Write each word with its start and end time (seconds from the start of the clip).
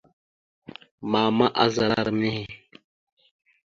Mama 1.11 1.45
azala 1.63 1.97
ram 2.05 2.17
nehe. 2.23 2.43